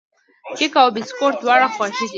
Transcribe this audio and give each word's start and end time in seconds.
کیک 0.57 0.73
او 0.81 0.87
بسکوټ 0.95 1.33
دواړه 1.43 1.67
خوږې 1.73 1.97
دي. 2.07 2.07